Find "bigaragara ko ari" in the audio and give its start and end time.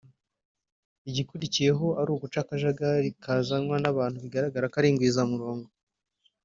4.23-4.87